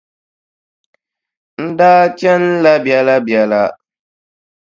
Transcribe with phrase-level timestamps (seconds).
[1.65, 3.61] N daa chanila biɛlabiɛla.